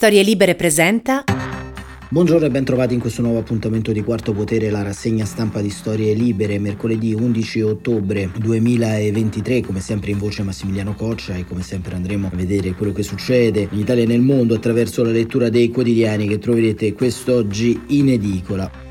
[0.00, 1.24] Storie Libere presenta.
[2.08, 5.68] Buongiorno e ben trovati in questo nuovo appuntamento di Quarto Potere, la rassegna stampa di
[5.68, 11.96] Storie Libere, mercoledì 11 ottobre 2023, come sempre in voce Massimiliano Coccia e come sempre
[11.96, 15.68] andremo a vedere quello che succede in Italia e nel mondo attraverso la lettura dei
[15.68, 18.88] quotidiani che troverete quest'oggi in edicola.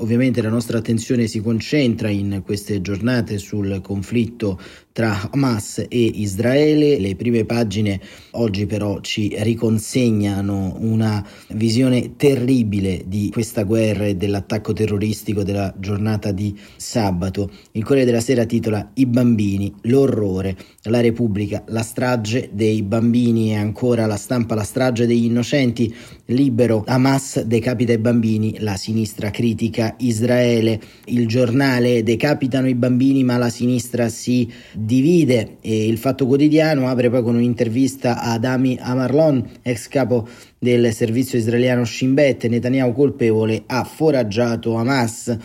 [0.00, 4.58] Ovviamente la nostra attenzione si concentra in queste giornate sul conflitto
[5.00, 6.98] tra Hamas e Israele.
[6.98, 7.98] Le prime pagine
[8.32, 16.32] oggi però ci riconsegnano una visione terribile di questa guerra e dell'attacco terroristico della giornata
[16.32, 17.50] di sabato.
[17.72, 23.54] Il Corriere della Sera titola I bambini, l'orrore, la Repubblica, la strage dei bambini e
[23.54, 25.94] ancora la stampa, la strage degli innocenti,
[26.26, 33.38] libero, Hamas decapita i bambini, la sinistra critica Israele, il giornale decapitano i bambini ma
[33.38, 34.46] la sinistra si
[34.90, 40.26] divide e il Fatto Quotidiano apre poi con un'intervista ad Ami Amarlon, ex capo
[40.58, 45.36] del servizio israeliano Shin Bet, Netanyahu colpevole, ha foraggiato Hamas.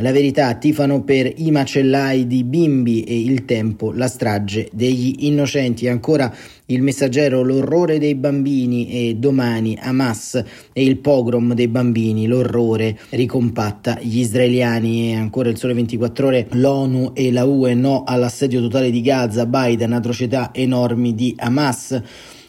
[0.00, 5.88] La verità tifano per i macellai di bimbi e il tempo, la strage degli innocenti.
[5.88, 6.30] Ancora
[6.66, 10.44] il messaggero, l'orrore dei bambini e domani Hamas
[10.74, 15.12] e il pogrom dei bambini, l'orrore ricompatta gli israeliani.
[15.12, 19.46] E ancora il sole 24 ore, l'ONU e la UE no all'assedio totale di Gaza,
[19.46, 22.02] Biden, atrocità enormi di Hamas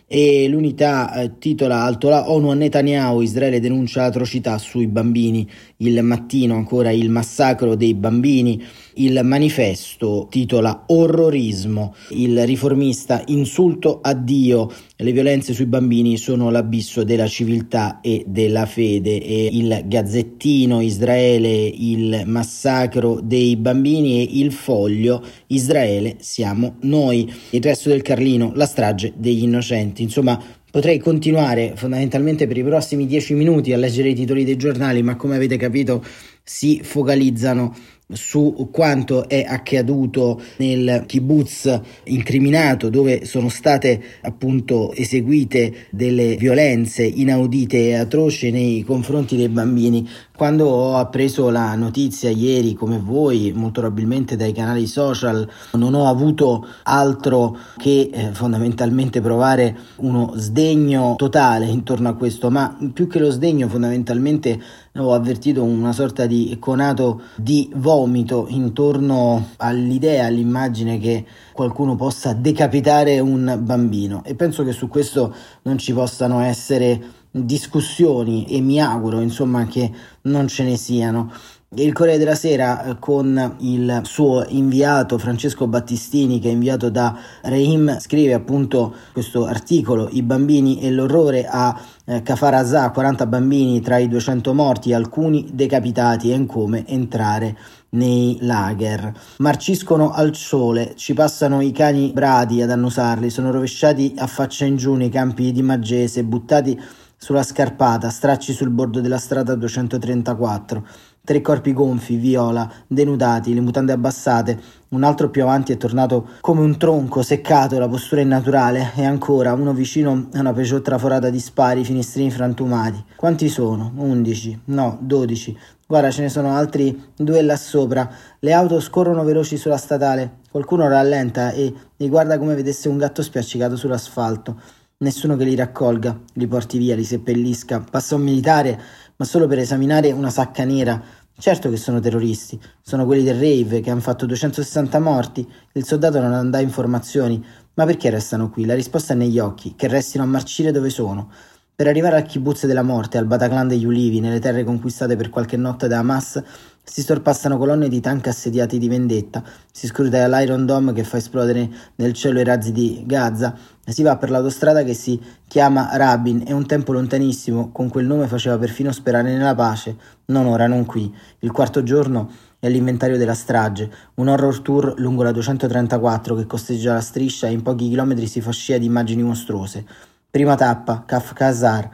[0.10, 5.46] e l'unità eh, titola Alto la ONU a Netanyahu, Israele denuncia atrocità sui bambini,
[5.78, 8.64] il mattino ancora il massacro dei bambini,
[8.96, 17.04] il manifesto titola Orrorismo, il riformista insulto a Dio, le violenze sui bambini sono l'abisso
[17.04, 24.52] della civiltà e della fede e il gazzettino Israele, il massacro dei bambini e il
[24.52, 30.02] foglio Israele siamo noi, il resto del Carlino, la strage degli innocenti.
[30.02, 30.42] Insomma,
[30.72, 35.16] potrei continuare fondamentalmente per i prossimi dieci minuti a leggere i titoli dei giornali, ma
[35.16, 36.04] come avete capito
[36.44, 37.76] si focalizzano
[38.10, 47.90] su quanto è accaduto nel kibbutz incriminato dove sono state appunto eseguite delle violenze inaudite
[47.90, 53.82] e atroci nei confronti dei bambini quando ho appreso la notizia ieri come voi molto
[53.82, 61.66] probabilmente dai canali social non ho avuto altro che eh, fondamentalmente provare uno sdegno totale
[61.66, 64.62] intorno a questo ma più che lo sdegno fondamentalmente
[64.98, 73.20] ho avvertito una sorta di conato di vomito intorno all'idea, all'immagine che qualcuno possa decapitare
[73.20, 74.24] un bambino.
[74.24, 75.34] E penso che su questo
[75.64, 77.02] non ci possano essere
[77.46, 79.92] discussioni e mi auguro insomma che
[80.24, 81.32] non ce ne siano.
[81.76, 87.14] Il Corriere della Sera eh, con il suo inviato Francesco Battistini che è inviato da
[87.42, 93.82] Reim scrive appunto questo articolo I bambini e l'orrore a eh, Kafar Azza 40 bambini
[93.82, 97.58] tra i 200 morti alcuni decapitati e in come entrare
[97.90, 99.12] nei lager.
[99.40, 104.78] Marciscono al sole, ci passano i cani bradi ad annusarli, sono rovesciati a faccia in
[104.78, 106.80] giù nei campi di Maggese, buttati
[107.18, 110.86] sulla scarpata, stracci sul bordo della strada 234.
[111.28, 114.58] Tre corpi gonfi, viola, denudati, le mutande abbassate.
[114.90, 118.94] Un altro più avanti è tornato come un tronco seccato, la postura innaturale.
[118.96, 123.04] E ancora uno vicino a una Peugeot traforata di spari, finestrini frantumati.
[123.18, 123.92] Quanti sono?
[123.96, 124.58] Undici?
[124.66, 125.58] No, dodici.
[125.86, 128.10] Guarda, ce ne sono altri due là sopra.
[128.40, 130.40] Le auto scorrono veloci sulla statale.
[130.50, 134.56] Qualcuno rallenta e li guarda come vedesse un gatto spiaccicato sull'asfalto.
[135.00, 137.86] Nessuno che li raccolga, li porti via, li seppellisca.
[137.88, 138.82] Passa un militare,
[139.18, 141.00] ma solo per esaminare una sacca nera.
[141.38, 145.48] Certo che sono terroristi, sono quelli del rave che hanno fatto 260 morti.
[145.74, 147.46] Il soldato non dà informazioni.
[147.76, 148.66] Ma perché restano qui?
[148.66, 151.30] La risposta è negli occhi, che restino a marcire dove sono.
[151.76, 155.58] Per arrivare al kibbutz della morte, al Bataclan degli ulivi, nelle terre conquistate per qualche
[155.58, 156.42] notte da Hamas,
[156.90, 161.70] si sorpassano colonne di tank assediati di vendetta, si scruta l'Iron Dome che fa esplodere
[161.96, 163.56] nel cielo i razzi di Gaza,
[163.86, 166.44] si va per l'autostrada che si chiama Rabin.
[166.48, 167.72] E un tempo lontanissimo.
[167.72, 169.96] Con quel nome faceva perfino sperare nella pace,
[170.26, 171.14] non ora, non qui.
[171.40, 172.30] Il quarto giorno
[172.60, 177.52] e all'inventario della strage, un horror tour lungo la 234 che costeggia la striscia e
[177.52, 179.86] in pochi chilometri si fa scia di immagini mostruose.
[180.30, 181.90] Prima tappa, Kafkazar,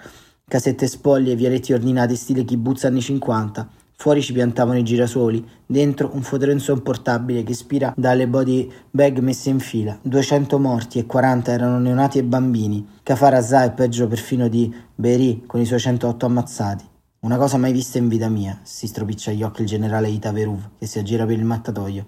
[0.48, 3.82] casette spoglie, vialetti ordinati stile kibbutz anni 50.
[4.04, 9.50] Fuori ci piantavano i girasoli, dentro un fotorenzo portabile che ispira dalle body bag messe
[9.50, 9.98] in fila.
[10.02, 12.86] 200 morti e 40 erano neonati e bambini.
[13.02, 16.84] Kafar Azza è peggio perfino di Beri con i suoi 108 ammazzati.
[17.20, 20.72] Una cosa mai vista in vita mia, si stropiccia gli occhi il generale Ita Veruv
[20.78, 22.06] che si aggira per il mattatoio.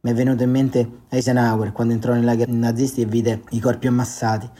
[0.00, 3.86] Mi è venuto in mente Eisenhower quando entrò nei lager nazisti e vide i corpi
[3.86, 4.50] ammassati.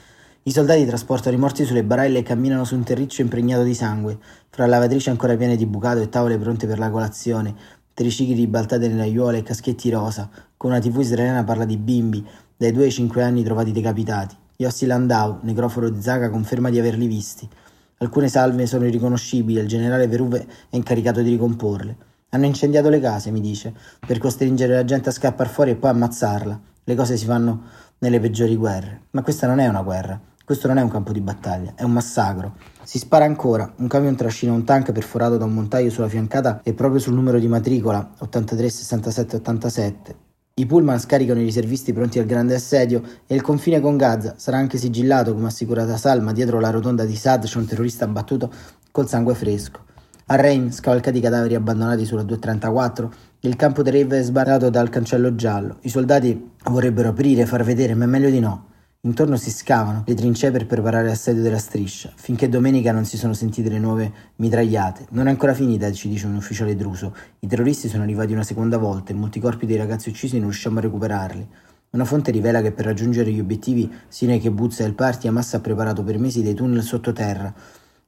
[0.49, 4.17] I soldati trasportano i morti sulle barelle e camminano su un terriccio impregnato di sangue,
[4.49, 7.53] fra lavatrici ancora piene di bucato e tavole pronte per la colazione,
[7.93, 12.25] tricicli ribaltate nelle aiuole e caschetti rosa, con una tv israeliana parla di bimbi,
[12.57, 14.37] dai 2 ai 5 anni trovati decapitati.
[14.59, 17.49] Yossi Landau, necroforo di Zaga, conferma di averli visti.
[17.97, 21.97] Alcune salve sono irriconoscibili e il generale Veruve è incaricato di ricomporle.
[22.29, 23.75] Hanno incendiato le case, mi dice,
[24.07, 26.61] per costringere la gente a scappare fuori e poi ammazzarla.
[26.85, 27.63] Le cose si fanno
[27.99, 29.07] nelle peggiori guerre.
[29.11, 30.35] Ma questa non è una guerra.
[30.47, 32.55] Questo non è un campo di battaglia, è un massacro.
[32.85, 36.73] Si spara ancora, un camion trascina un tank perforato da un montaio sulla fiancata e
[36.73, 40.17] proprio sul numero di matricola 83 67 87.
[40.55, 44.59] I pullman scaricano i riservisti pronti al grande assedio e il confine con Gaza sarà
[44.59, 48.49] anche sigillato, come assicurata Salma, dietro la rotonda di Sad c'è un terrorista abbattuto
[48.93, 49.81] col sangue fresco.
[50.27, 54.91] A Rain, scavalcati i cadaveri abbandonati sulla 234, il campo di Rave è sbarrato dal
[54.91, 55.79] cancello giallo.
[55.81, 58.75] I soldati vorrebbero aprire, far vedere, ma è meglio di no.
[59.07, 63.35] Intorno si scavano le trincee per preparare l'assedio della striscia, finché domenica non si sono
[63.35, 65.07] sentite le nuove mitragliate.
[65.11, 67.15] Non è ancora finita, ci dice un ufficiale druso.
[67.39, 70.79] I terroristi sono arrivati una seconda volta e molti corpi dei ragazzi uccisi non riusciamo
[70.79, 71.49] a recuperarli.
[71.91, 75.55] Una fonte rivela che per raggiungere gli obiettivi Sinai che Buzza e il party Hamas
[75.55, 77.55] ha preparato per mesi dei tunnel sottoterra.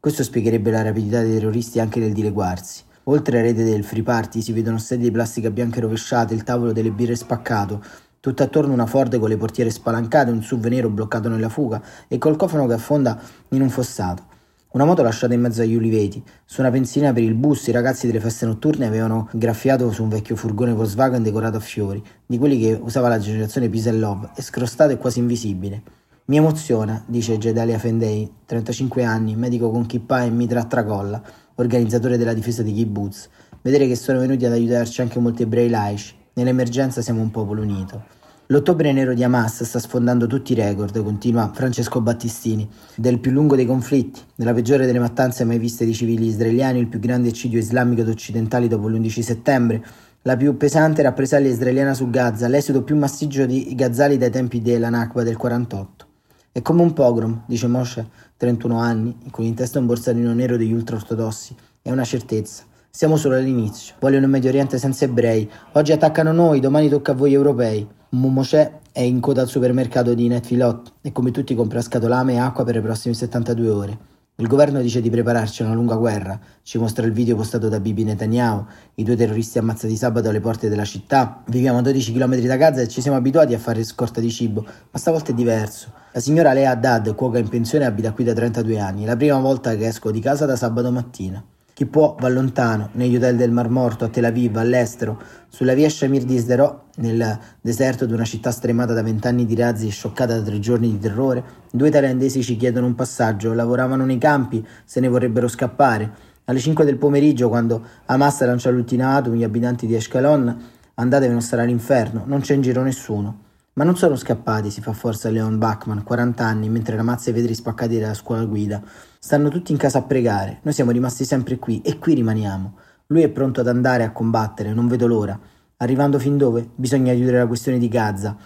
[0.00, 2.82] Questo spiegherebbe la rapidità dei terroristi anche nel dileguarsi.
[3.04, 6.72] Oltre alla rete del free party si vedono sedie di plastica bianche rovesciate, il tavolo
[6.72, 7.82] delle birre spaccato,
[8.20, 12.18] tutto attorno una Ford con le portiere spalancate, un SUV nero bloccato nella fuga e
[12.18, 13.20] col cofano che affonda
[13.50, 14.36] in un fossato.
[14.70, 16.22] Una moto lasciata in mezzo agli uliveti.
[16.44, 20.10] Su una benzina per il bus i ragazzi delle feste notturne avevano graffiato su un
[20.10, 24.28] vecchio furgone Volkswagen decorato a fiori, di quelli che usava la generazione Peace and Love,
[24.34, 25.82] e scrostato e quasi invisibile.
[26.26, 31.22] Mi emoziona, dice Gedalia Fendei, 35 anni, medico con kippa e mitra a tracolla,
[31.54, 33.30] organizzatore della difesa di kibbutz,
[33.62, 38.00] vedere che sono venuti ad aiutarci anche molti ebrei laici, Nell'emergenza siamo un popolo unito.
[38.46, 43.56] L'ottobre nero di Hamas sta sfondando tutti i record, continua Francesco Battistini, del più lungo
[43.56, 47.58] dei conflitti, della peggiore delle mattanze mai viste di civili israeliani, il più grande eccidio
[47.58, 49.84] islamico ed occidentali dopo l'11 settembre,
[50.22, 54.90] la più pesante rappresaglia israeliana su Gaza, l'esodo più massiccio di Gazzali dai tempi della
[54.90, 56.06] Nakba del 48.
[56.52, 60.72] È come un pogrom, dice Moshe, 31 anni, con in testa un borsellino nero degli
[60.72, 61.56] ultraortodossi.
[61.82, 62.62] È una certezza.
[62.90, 63.94] Siamo solo all'inizio.
[64.00, 65.48] Vogliono un Medio Oriente senza ebrei.
[65.74, 67.86] Oggi attaccano noi, domani tocca a voi europei.
[68.10, 72.64] Mumosè è in coda al supermercato di Netfilot e come tutti compra scatolame e acqua
[72.64, 73.98] per le prossime 72 ore.
[74.34, 77.78] Il governo dice di prepararci a una lunga guerra, ci mostra il video postato da
[77.78, 78.64] Bibi Netanyahu,
[78.94, 81.42] i due terroristi ammazzati sabato alle porte della città.
[81.46, 84.64] Viviamo a 12 km da Gaza e ci siamo abituati a fare scorta di cibo,
[84.64, 85.92] ma stavolta è diverso.
[86.12, 89.38] La signora Lea Haddad, cuoca in pensione, abita qui da 32 anni, è la prima
[89.38, 91.44] volta che esco di casa da sabato mattina.
[91.78, 95.88] Chi può va lontano, negli hotel del Mar Morto, a Tel Aviv, all'estero, sulla via
[95.88, 100.34] Shamir di Sderot, nel deserto di una città stremata da vent'anni di razzi e scioccata
[100.34, 104.98] da tre giorni di terrore, due thailandesi ci chiedono un passaggio, lavoravano nei campi, se
[104.98, 106.10] ne vorrebbero scappare.
[106.46, 110.56] Alle 5 del pomeriggio, quando Hamas lancia l'ultimatum, gli abitanti di Ashkelon,
[110.94, 113.42] andatevi non stare all'inferno, non c'è in giro nessuno.
[113.74, 117.54] Ma non sono scappati, si fa forza Leon Bachman, 40 anni, mentre ramazza i vetri
[117.54, 118.82] spaccati dalla scuola guida.
[119.20, 122.78] Stanno tutti in casa a pregare, noi siamo rimasti sempre qui e qui rimaniamo.
[123.08, 125.38] Lui è pronto ad andare a combattere, non vedo l'ora.
[125.78, 126.68] Arrivando fin dove?
[126.76, 128.36] Bisogna chiudere la questione di Gaza.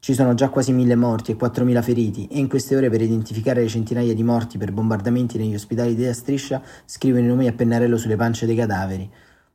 [0.00, 3.60] Ci sono già quasi mille morti e 4.000 feriti e in queste ore per identificare
[3.60, 7.96] le centinaia di morti per bombardamenti negli ospedali della striscia scrivono i nomi a pennarello
[7.96, 9.08] sulle pance dei cadaveri.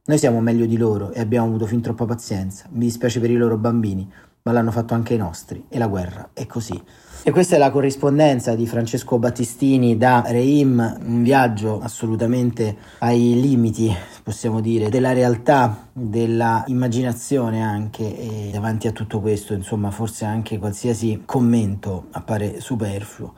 [0.06, 2.68] Noi siamo meglio di loro e abbiamo avuto fin troppa pazienza.
[2.72, 4.10] Mi dispiace per i loro bambini
[4.44, 6.82] ma l'hanno fatto anche i nostri e la guerra è così.
[7.24, 13.96] E questa è la corrispondenza di Francesco Battistini da Reim, un viaggio assolutamente ai limiti,
[14.24, 20.58] possiamo dire, della realtà, della immaginazione anche e davanti a tutto questo, insomma, forse anche
[20.58, 23.36] qualsiasi commento appare superfluo.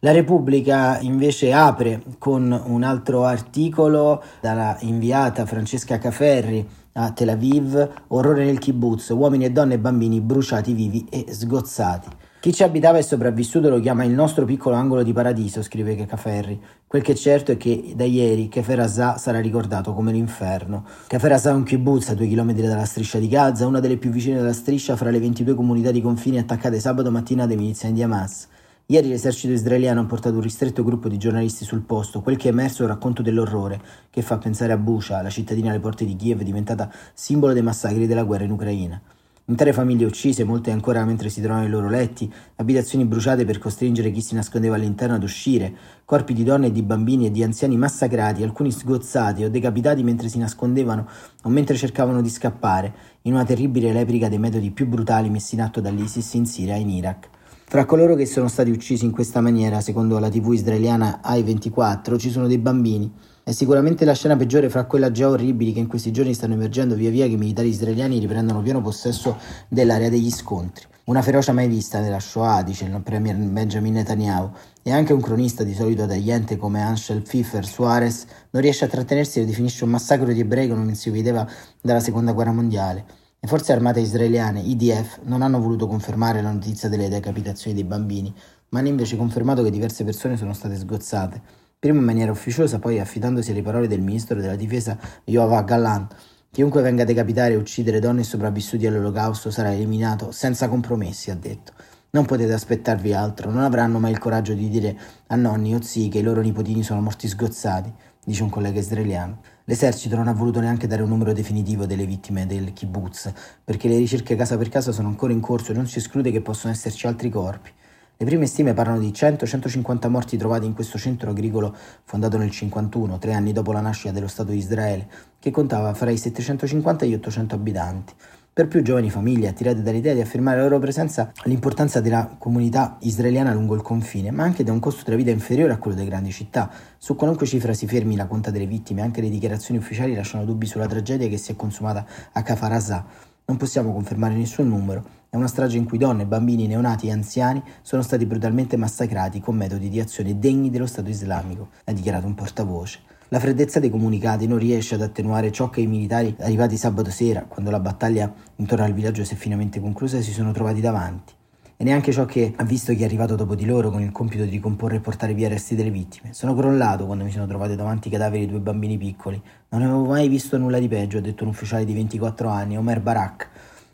[0.00, 7.92] La Repubblica invece apre con un altro articolo dalla inviata Francesca Caferri a Tel Aviv,
[8.08, 12.08] orrore nel kibbutz, uomini e donne e bambini bruciati vivi e sgozzati.
[12.42, 16.60] Chi ci abitava e sopravvissuto lo chiama il nostro piccolo angolo di paradiso, scrive Caferri.
[16.88, 20.84] Quel che è certo è che da ieri Kefer sarà ricordato come l'inferno.
[21.06, 24.38] Kefer è un kibbutz a due chilometri dalla striscia di Gaza, una delle più vicine
[24.38, 28.48] della striscia fra le 22 comunità di confine attaccate sabato mattina dai miliziani di Hamas.
[28.86, 32.22] Ieri l'esercito israeliano ha portato un ristretto gruppo di giornalisti sul posto.
[32.22, 33.80] Quel che è emerso è un racconto dell'orrore,
[34.10, 38.08] che fa pensare a Busha, la cittadina alle porte di Kiev diventata simbolo dei massacri
[38.08, 39.00] della guerra in Ucraina.
[39.46, 44.12] Intere famiglie uccise, molte ancora mentre si trovano nei loro letti, abitazioni bruciate per costringere
[44.12, 47.76] chi si nascondeva all'interno ad uscire, corpi di donne e di bambini e di anziani
[47.76, 51.08] massacrati, alcuni sgozzati o decapitati mentre si nascondevano
[51.42, 55.62] o mentre cercavano di scappare, in una terribile replica dei metodi più brutali messi in
[55.62, 57.28] atto dall'ISIS in Siria e in Iraq.
[57.64, 62.30] Fra coloro che sono stati uccisi in questa maniera, secondo la TV israeliana AI24, ci
[62.30, 63.10] sono dei bambini,
[63.44, 66.94] è sicuramente la scena peggiore fra quelle già orribili che in questi giorni stanno emergendo
[66.94, 70.86] via via che i militari israeliani riprendono pieno possesso dell'area degli scontri.
[71.06, 74.48] Una ferocia mai vista nella Shoah, dice il premier Benjamin Netanyahu,
[74.84, 79.40] e anche un cronista di solito tagliente come Anshel Pfiffer Suarez non riesce a trattenersi
[79.40, 81.44] e definisce un massacro di ebrei come non si vedeva
[81.80, 83.04] dalla seconda guerra mondiale.
[83.40, 88.32] Le forze armate israeliane, IDF, non hanno voluto confermare la notizia delle decapitazioni dei bambini,
[88.68, 93.00] ma hanno invece confermato che diverse persone sono state sgozzate prima in maniera ufficiosa, poi
[93.00, 96.14] affidandosi alle parole del ministro della difesa Yoav Gallant.
[96.52, 101.34] Chiunque venga a decapitare e uccidere donne e sopravvissuti all'olocausto sarà eliminato senza compromessi, ha
[101.34, 101.72] detto.
[102.10, 104.96] Non potete aspettarvi altro, non avranno mai il coraggio di dire
[105.26, 107.92] a nonni o zii che i loro nipotini sono morti sgozzati,
[108.24, 109.40] dice un collega israeliano.
[109.64, 113.32] L'esercito non ha voluto neanche dare un numero definitivo delle vittime del kibbutz,
[113.64, 116.42] perché le ricerche casa per casa sono ancora in corso e non si esclude che
[116.42, 117.72] possano esserci altri corpi.
[118.16, 123.18] Le prime stime parlano di 100-150 morti trovati in questo centro agricolo fondato nel 51,
[123.18, 125.08] tre anni dopo la nascita dello Stato di Israele,
[125.40, 128.14] che contava fra i 750 e gli 800 abitanti.
[128.54, 133.54] Per più giovani famiglie attirate dall'idea di affermare la loro presenza l'importanza della comunità israeliana
[133.54, 136.30] lungo il confine, ma anche da un costo della vita inferiore a quello delle grandi
[136.30, 136.70] città.
[136.98, 140.66] Su qualunque cifra si fermi la conta delle vittime, anche le dichiarazioni ufficiali lasciano dubbi
[140.66, 143.04] sulla tragedia che si è consumata a Kafar
[143.46, 147.62] Non possiamo confermare nessun numero, è una strage in cui donne, bambini, neonati e anziani
[147.80, 152.34] sono stati brutalmente massacrati con metodi di azione degni dello Stato islamico, ha dichiarato un
[152.34, 152.98] portavoce.
[153.28, 157.46] La freddezza dei comunicati non riesce ad attenuare ciò che i militari arrivati sabato sera,
[157.48, 161.32] quando la battaglia intorno al villaggio si è finalmente conclusa, si sono trovati davanti.
[161.78, 164.44] E neanche ciò che ha visto chi è arrivato dopo di loro con il compito
[164.44, 166.34] di ricomporre e portare via i resti delle vittime.
[166.34, 169.40] Sono crollato quando mi sono trovato davanti i cadaveri di due bambini piccoli.
[169.70, 173.00] Non avevo mai visto nulla di peggio, ha detto un ufficiale di 24 anni, Omer
[173.00, 173.48] Barak,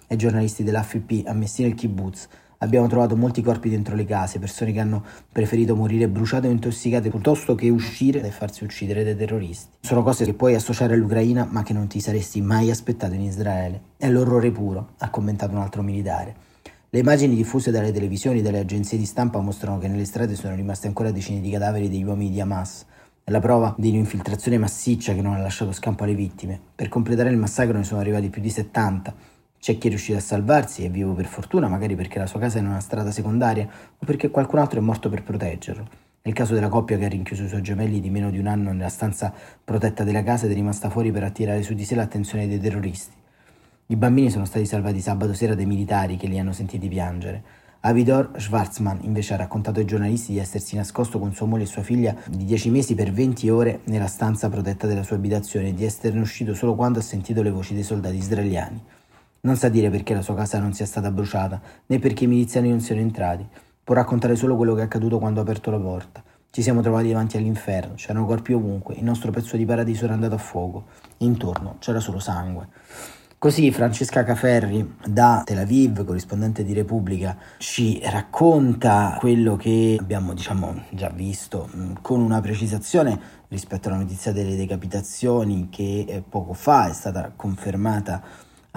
[0.08, 2.28] ai giornalisti dell'AFP ammessi nel kibbutz.
[2.60, 7.08] Abbiamo trovato molti corpi dentro le case, persone che hanno preferito morire bruciate o intossicate
[7.08, 9.76] piuttosto che uscire e farsi uccidere dai terroristi.
[9.80, 13.80] Sono cose che puoi associare all'Ucraina ma che non ti saresti mai aspettato in Israele.
[13.96, 16.34] È l'orrore puro, ha commentato un altro militare.
[16.90, 20.56] Le immagini diffuse dalle televisioni e dalle agenzie di stampa mostrano che nelle strade sono
[20.56, 22.86] rimaste ancora decine di cadaveri degli uomini di Hamas.
[23.22, 26.58] È la prova di un'infiltrazione massiccia che non ha lasciato scampo alle vittime.
[26.74, 30.20] Per completare il massacro ne sono arrivati più di 70 c'è chi è riuscito a
[30.20, 33.68] salvarsi, è vivo per fortuna, magari perché la sua casa è in una strada secondaria
[33.98, 35.86] o perché qualcun altro è morto per proteggerlo.
[36.22, 38.72] Nel caso della coppia che ha rinchiuso i suoi gemelli di meno di un anno
[38.72, 39.32] nella stanza
[39.64, 43.14] protetta della casa ed è rimasta fuori per attirare su di sé l'attenzione dei terroristi.
[43.86, 47.42] I bambini sono stati salvati sabato sera dai militari che li hanno sentiti piangere.
[47.80, 51.82] Avidor Schwarzman invece ha raccontato ai giornalisti di essersi nascosto con sua moglie e sua
[51.82, 55.84] figlia di 10 mesi per 20 ore nella stanza protetta della sua abitazione e di
[55.84, 58.82] esserne uscito solo quando ha sentito le voci dei soldati israeliani.
[59.40, 62.70] Non sa dire perché la sua casa non sia stata bruciata, né perché i miliziani
[62.70, 63.46] non siano entrati.
[63.84, 66.22] Può raccontare solo quello che è accaduto quando ha aperto la porta.
[66.50, 70.34] Ci siamo trovati davanti all'inferno, c'erano corpi ovunque, il nostro pezzo di paradiso era andato
[70.34, 70.86] a fuoco.
[71.18, 72.68] Intorno c'era solo sangue.
[73.40, 80.86] Così Francesca Caferri da Tel Aviv, corrispondente di Repubblica, ci racconta quello che abbiamo diciamo,
[80.90, 83.16] già visto mm, con una precisazione
[83.46, 88.20] rispetto alla notizia delle decapitazioni che eh, poco fa è stata confermata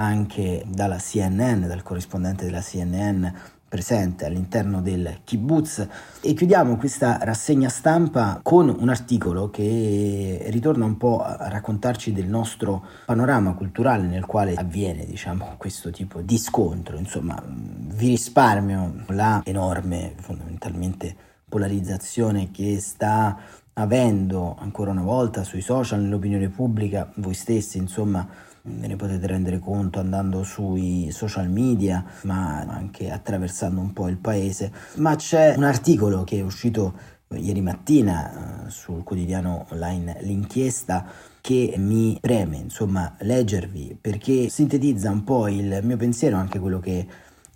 [0.02, 3.28] anche dalla CNN, dal corrispondente della CNN
[3.72, 5.88] presente all'interno del kibbutz.
[6.20, 12.28] E chiudiamo questa rassegna stampa con un articolo che ritorna un po' a raccontarci del
[12.28, 16.98] nostro panorama culturale nel quale avviene diciamo questo tipo di scontro.
[16.98, 21.16] Insomma vi risparmio la enorme fondamentalmente
[21.48, 23.40] polarizzazione che sta
[23.74, 28.28] avendo ancora una volta sui social nell'opinione pubblica voi stessi insomma
[28.64, 34.18] ve ne potete rendere conto andando sui social media, ma anche attraversando un po' il
[34.18, 34.72] paese.
[34.96, 41.06] Ma c'è un articolo che è uscito ieri mattina eh, sul quotidiano online L'inchiesta
[41.40, 47.08] che mi preme insomma leggervi perché sintetizza un po' il mio pensiero, anche quello che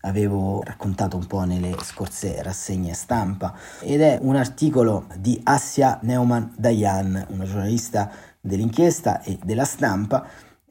[0.02, 6.46] avevo raccontato un po' nelle scorse rassegne stampa ed è un articolo di Assia Neumann
[6.56, 10.26] Dayan, una giornalista dell'inchiesta e della stampa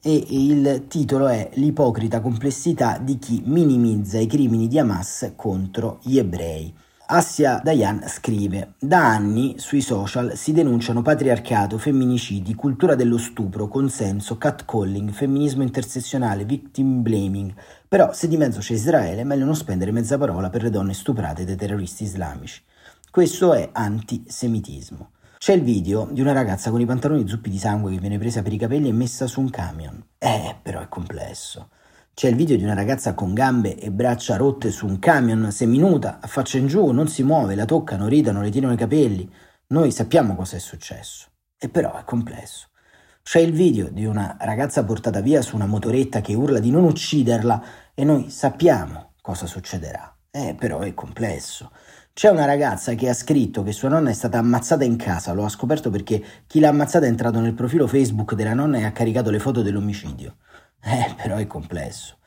[0.07, 6.19] e il titolo è L'ipocrita complessità di chi minimizza i crimini di Hamas contro gli
[6.19, 6.71] ebrei.
[7.07, 14.37] Assia Dayan scrive: Da anni sui social si denunciano patriarcato, femminicidi, cultura dello stupro, consenso,
[14.37, 17.51] catcalling, femminismo intersezionale, victim blaming.
[17.87, 21.45] Però se di mezzo c'è Israele, meglio non spendere mezza parola per le donne stuprate
[21.45, 22.61] dai terroristi islamici.
[23.09, 25.13] Questo è antisemitismo.
[25.37, 28.41] C'è il video di una ragazza con i pantaloni zuppi di sangue che viene presa
[28.41, 30.03] per i capelli e messa su un camion.
[30.17, 31.69] Eh, però è complesso.
[32.13, 36.19] C'è il video di una ragazza con gambe e braccia rotte su un camion, seminuta,
[36.21, 39.29] a faccia in giù, non si muove, la toccano, ridano, le tirano i capelli.
[39.67, 41.27] Noi sappiamo cosa è successo.
[41.57, 42.69] E però è complesso.
[43.21, 46.85] C'è il video di una ragazza portata via su una motoretta che urla di non
[46.85, 47.63] ucciderla
[47.93, 50.15] e noi sappiamo cosa succederà.
[50.31, 51.71] Eh, però è complesso.
[52.17, 55.43] C'è una ragazza che ha scritto che sua nonna è stata ammazzata in casa, lo
[55.43, 58.93] ha scoperto perché chi l'ha ammazzata è entrato nel profilo Facebook della nonna e ha
[58.93, 60.37] caricato le foto dell'omicidio.
[60.81, 62.19] Eh, però è complesso.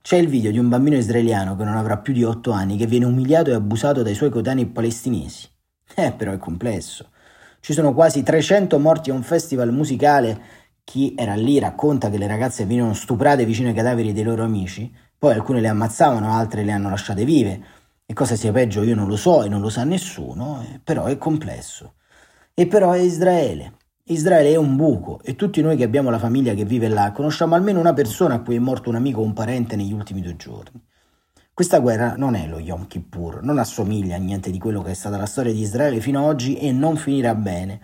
[0.00, 2.86] C'è il video di un bambino israeliano che non avrà più di 8 anni che
[2.86, 5.48] viene umiliato e abusato dai suoi coetanei palestinesi.
[5.96, 7.10] Eh, però è complesso.
[7.58, 10.40] Ci sono quasi 300 morti a un festival musicale.
[10.84, 14.88] Chi era lì racconta che le ragazze venivano stuprate vicino ai cadaveri dei loro amici,
[15.18, 17.80] poi alcune le ammazzavano, altre le hanno lasciate vive.
[18.12, 21.06] E cosa sia peggio io non lo so e non lo sa nessuno, eh, però
[21.06, 21.94] è complesso.
[22.52, 23.76] E però è Israele.
[24.04, 27.54] Israele è un buco e tutti noi che abbiamo la famiglia che vive là conosciamo
[27.54, 30.36] almeno una persona a cui è morto un amico o un parente negli ultimi due
[30.36, 30.78] giorni.
[31.54, 34.94] Questa guerra non è lo Yom Kippur, non assomiglia a niente di quello che è
[34.94, 37.80] stata la storia di Israele fino ad oggi e non finirà bene.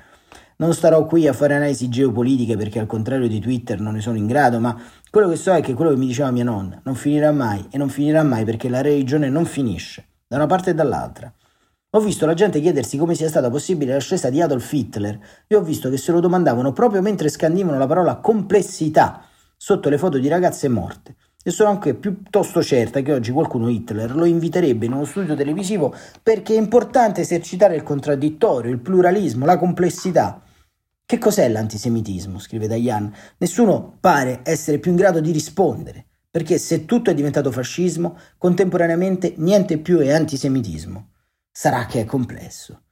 [0.57, 4.19] Non starò qui a fare analisi geopolitiche perché al contrario di Twitter non ne sono
[4.19, 6.97] in grado, ma quello che so è che quello che mi diceva mia nonna non
[6.97, 10.75] finirà mai e non finirà mai perché la religione non finisce, da una parte e
[10.75, 11.33] dall'altra.
[11.93, 15.63] Ho visto la gente chiedersi come sia stata possibile l'ascesa di Adolf Hitler e ho
[15.63, 19.23] visto che se lo domandavano proprio mentre scandivano la parola complessità
[19.57, 21.17] sotto le foto di ragazze morte.
[21.43, 25.95] E sono anche piuttosto certa che oggi qualcuno Hitler lo inviterebbe in uno studio televisivo
[26.23, 30.43] perché è importante esercitare il contraddittorio, il pluralismo, la complessità.
[31.07, 32.39] Che cos'è l'antisemitismo?
[32.39, 33.11] scrive Dayan.
[33.39, 39.35] Nessuno pare essere più in grado di rispondere, perché se tutto è diventato fascismo, contemporaneamente
[39.37, 41.11] niente più è antisemitismo
[41.59, 42.83] sarà che è complesso.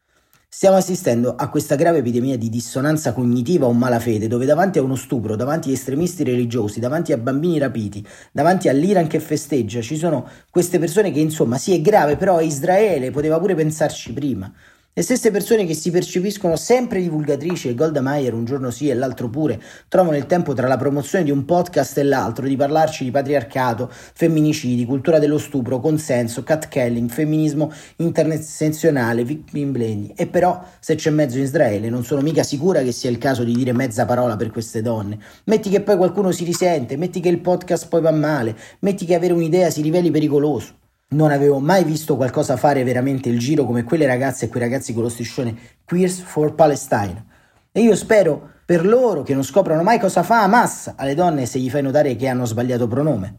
[0.49, 4.97] Stiamo assistendo a questa grave epidemia di dissonanza cognitiva o malafede, dove davanti a uno
[4.97, 10.29] stupro, davanti a estremisti religiosi, davanti a bambini rapiti, davanti all'Iran che festeggia, ci sono
[10.51, 14.53] queste persone che insomma sì è grave, però Israele, poteva pure pensarci prima.
[14.99, 18.95] Le stesse persone che si percepiscono sempre divulgatrici e Golda Meir un giorno sì e
[18.95, 23.05] l'altro pure trovano il tempo tra la promozione di un podcast e l'altro di parlarci
[23.05, 30.13] di patriarcato, femminicidi, cultura dello stupro, consenso, catcalling, femminismo intersezionale, victim blaming.
[30.17, 33.45] E però se c'è mezzo in Israele non sono mica sicura che sia il caso
[33.45, 35.19] di dire mezza parola per queste donne.
[35.45, 39.15] Metti che poi qualcuno si risente, metti che il podcast poi va male, metti che
[39.15, 40.85] avere un'idea si riveli pericoloso.
[41.09, 44.93] Non avevo mai visto qualcosa fare veramente il giro come quelle ragazze e quei ragazzi
[44.93, 47.25] con lo striscione Queers for Palestine.
[47.71, 51.61] E io spero per loro che non scoprano mai cosa fa Hamas alle donne se
[51.61, 53.37] gli fai notare che hanno sbagliato pronome.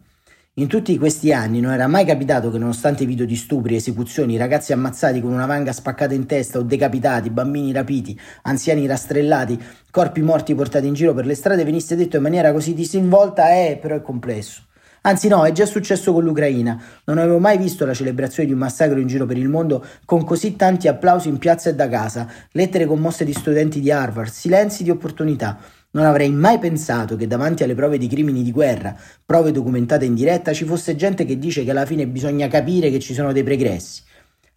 [0.54, 4.72] In tutti questi anni non era mai capitato che nonostante video di stupri, esecuzioni, ragazzi
[4.72, 10.56] ammazzati con una vanga spaccata in testa o decapitati, bambini rapiti, anziani rastrellati, corpi morti
[10.56, 14.02] portati in giro per le strade venisse detto in maniera così disinvolta, eh, però è
[14.02, 14.67] complesso.
[15.08, 16.78] Anzi no, è già successo con l'Ucraina.
[17.06, 20.26] Non avevo mai visto la celebrazione di un massacro in giro per il mondo con
[20.26, 24.84] così tanti applausi in piazza e da casa, lettere commosse di studenti di Harvard, silenzi
[24.84, 25.60] di opportunità.
[25.92, 28.94] Non avrei mai pensato che davanti alle prove di crimini di guerra,
[29.26, 33.00] prove documentate in diretta, ci fosse gente che dice che alla fine bisogna capire che
[33.00, 34.04] ci sono dei pregressi.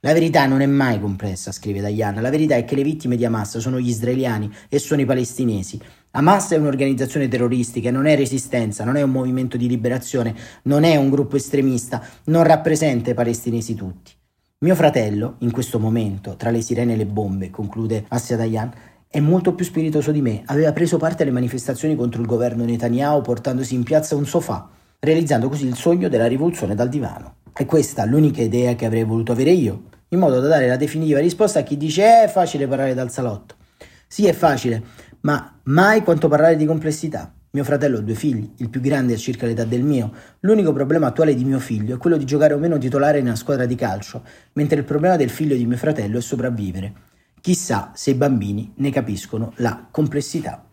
[0.03, 2.23] La verità non è mai complessa, scrive Diana.
[2.23, 5.79] La verità è che le vittime di Hamas sono gli israeliani e sono i palestinesi.
[6.13, 10.97] Hamas è un'organizzazione terroristica, non è resistenza, non è un movimento di liberazione, non è
[10.97, 14.13] un gruppo estremista, non rappresenta i palestinesi tutti.
[14.61, 18.73] Mio fratello, in questo momento, tra le sirene e le bombe, conclude Assia Dayan,
[19.07, 20.41] è molto più spiritoso di me.
[20.47, 24.67] Aveva preso parte alle manifestazioni contro il governo Netanyahu portandosi in piazza un sofà,
[24.99, 27.35] realizzando così il sogno della rivoluzione dal divano.
[27.53, 31.19] È questa l'unica idea che avrei voluto avere io, in modo da dare la definitiva
[31.19, 33.57] risposta a chi dice eh, è facile parlare dal salotto.
[34.07, 34.83] Sì, è facile,
[35.21, 37.33] ma mai quanto parlare di complessità.
[37.53, 40.13] Mio fratello ha due figli, il più grande ha circa l'età del mio.
[40.41, 43.35] L'unico problema attuale di mio figlio è quello di giocare o meno titolare in una
[43.35, 46.93] squadra di calcio, mentre il problema del figlio di mio fratello è sopravvivere.
[47.41, 50.70] Chissà se i bambini ne capiscono la complessità.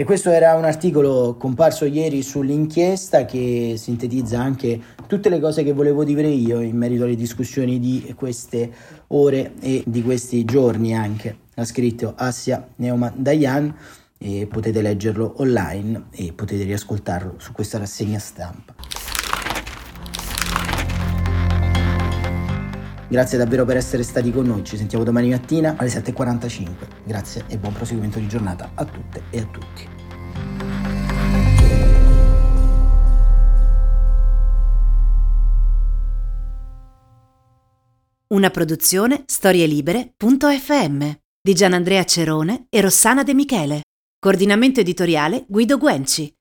[0.00, 5.74] E questo era un articolo comparso ieri sull'inchiesta che sintetizza anche tutte le cose che
[5.74, 8.72] volevo dire io in merito alle discussioni di queste
[9.08, 11.40] ore e di questi giorni anche.
[11.54, 13.76] Ha scritto Assia Neumann Dayan
[14.16, 18.74] e potete leggerlo online e potete riascoltarlo su questa rassegna stampa.
[23.10, 26.68] Grazie davvero per essere stati con noi, ci sentiamo domani mattina alle 7.45.
[27.02, 29.88] Grazie e buon proseguimento di giornata a tutte e a tutti.
[38.28, 41.10] Una produzione storielibere.fm
[41.42, 43.80] di Gianandrea Cerone e Rossana De Michele.
[44.20, 46.32] Coordinamento editoriale Guido Guenci.